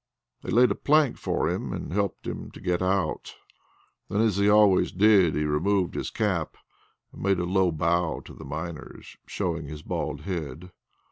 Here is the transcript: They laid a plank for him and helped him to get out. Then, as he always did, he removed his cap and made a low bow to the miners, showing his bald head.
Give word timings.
They 0.41 0.49
laid 0.49 0.71
a 0.71 0.75
plank 0.75 1.19
for 1.19 1.47
him 1.47 1.71
and 1.73 1.93
helped 1.93 2.25
him 2.25 2.49
to 2.53 2.59
get 2.59 2.81
out. 2.81 3.35
Then, 4.09 4.19
as 4.21 4.37
he 4.37 4.49
always 4.49 4.91
did, 4.91 5.35
he 5.35 5.43
removed 5.45 5.93
his 5.93 6.09
cap 6.09 6.57
and 7.13 7.21
made 7.21 7.37
a 7.37 7.45
low 7.45 7.71
bow 7.71 8.21
to 8.21 8.33
the 8.33 8.43
miners, 8.43 9.15
showing 9.27 9.67
his 9.67 9.83
bald 9.83 10.21
head. 10.21 10.71